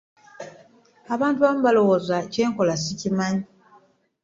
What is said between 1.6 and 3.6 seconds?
balowooza kyenkola sikimanyi.